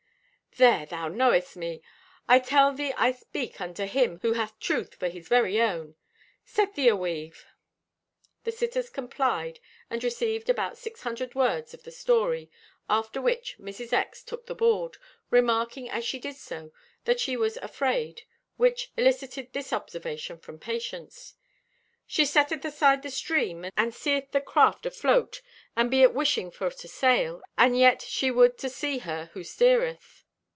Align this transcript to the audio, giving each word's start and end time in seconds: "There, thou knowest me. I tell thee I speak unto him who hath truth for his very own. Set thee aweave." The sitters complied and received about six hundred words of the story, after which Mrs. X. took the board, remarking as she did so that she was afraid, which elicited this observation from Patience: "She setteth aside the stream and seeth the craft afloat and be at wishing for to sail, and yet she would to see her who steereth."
"There, 0.57 0.85
thou 0.85 1.07
knowest 1.07 1.55
me. 1.55 1.81
I 2.27 2.37
tell 2.39 2.73
thee 2.73 2.91
I 2.97 3.13
speak 3.13 3.61
unto 3.61 3.85
him 3.85 4.19
who 4.21 4.33
hath 4.33 4.59
truth 4.59 4.93
for 4.95 5.07
his 5.07 5.29
very 5.29 5.61
own. 5.61 5.95
Set 6.43 6.75
thee 6.75 6.89
aweave." 6.89 7.45
The 8.43 8.51
sitters 8.51 8.89
complied 8.89 9.61
and 9.89 10.03
received 10.03 10.49
about 10.49 10.77
six 10.77 11.03
hundred 11.03 11.35
words 11.35 11.73
of 11.73 11.83
the 11.83 11.91
story, 11.91 12.51
after 12.89 13.21
which 13.21 13.57
Mrs. 13.59 13.93
X. 13.93 14.23
took 14.25 14.47
the 14.47 14.53
board, 14.53 14.97
remarking 15.29 15.89
as 15.89 16.03
she 16.03 16.19
did 16.19 16.35
so 16.35 16.73
that 17.05 17.21
she 17.21 17.37
was 17.37 17.55
afraid, 17.57 18.23
which 18.57 18.91
elicited 18.97 19.53
this 19.53 19.71
observation 19.71 20.37
from 20.37 20.59
Patience: 20.59 21.33
"She 22.05 22.25
setteth 22.25 22.65
aside 22.65 23.03
the 23.03 23.09
stream 23.09 23.67
and 23.77 23.93
seeth 23.95 24.31
the 24.33 24.41
craft 24.41 24.85
afloat 24.85 25.41
and 25.77 25.89
be 25.89 26.03
at 26.03 26.13
wishing 26.13 26.51
for 26.51 26.69
to 26.71 26.87
sail, 26.89 27.41
and 27.57 27.79
yet 27.79 28.01
she 28.01 28.29
would 28.29 28.57
to 28.57 28.67
see 28.67 28.97
her 28.97 29.29
who 29.33 29.45
steereth." 29.45 30.25